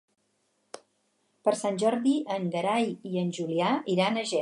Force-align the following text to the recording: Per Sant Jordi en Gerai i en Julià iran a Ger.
Per 1.49 1.53
Sant 1.59 1.77
Jordi 1.83 2.15
en 2.37 2.49
Gerai 2.57 2.91
i 3.13 3.17
en 3.25 3.33
Julià 3.41 3.75
iran 3.97 4.17
a 4.23 4.27
Ger. 4.33 4.39